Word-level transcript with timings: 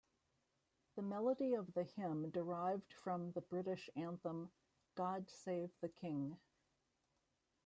The 0.95 1.03
melody 1.03 1.53
of 1.53 1.71
the 1.75 1.83
hymn 1.83 2.31
derived 2.31 2.91
from 2.91 3.33
the 3.33 3.41
British 3.41 3.87
anthem 3.95 4.49
"God 4.95 5.29
Save 5.29 5.69
the 5.79 5.89
King". 5.89 6.39